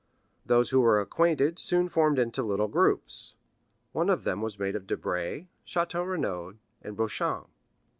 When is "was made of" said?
4.41-4.87